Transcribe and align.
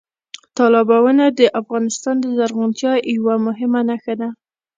تالابونه 0.57 1.25
د 1.39 1.41
افغانستان 1.61 2.15
د 2.21 2.25
زرغونتیا 2.37 2.93
یوه 3.15 3.35
مهمه 3.45 3.81
نښه 3.89 4.13
ده. 4.21 4.29